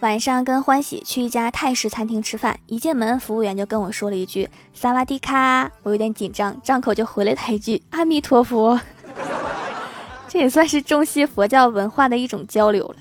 [0.00, 8.80] 晚上跟欢喜去一家泰式餐厅吃饭一进门服务员就跟我说了一句萨瓦迪卡我有点紧张张口就回了他一句阿弥陀佛。
[10.26, 12.96] 这也算是中西佛教文化的一种交流了。